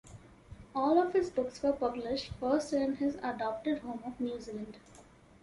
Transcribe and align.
All 0.73 0.99
of 0.99 1.13
his 1.13 1.29
books 1.29 1.61
were 1.61 1.73
published 1.73 2.31
first 2.39 2.73
in 2.73 2.95
his 2.95 3.17
adopted 3.21 3.83
home 3.83 4.01
of 4.03 4.19
New 4.19 4.41
Zealand. 4.41 4.77